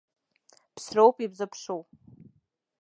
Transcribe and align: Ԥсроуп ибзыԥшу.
Ԥсроуп 0.75 1.17
ибзыԥшу. 1.25 1.79